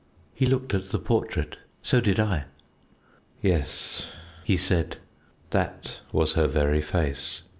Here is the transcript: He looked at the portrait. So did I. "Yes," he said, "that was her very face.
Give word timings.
He 0.33 0.47
looked 0.47 0.73
at 0.73 0.85
the 0.89 0.97
portrait. 0.97 1.57
So 1.83 2.01
did 2.01 2.19
I. 2.19 2.45
"Yes," 3.39 4.07
he 4.43 4.57
said, 4.57 4.97
"that 5.51 5.99
was 6.11 6.33
her 6.33 6.47
very 6.47 6.81
face. 6.81 7.43